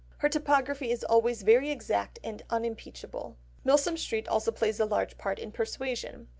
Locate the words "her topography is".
0.17-1.03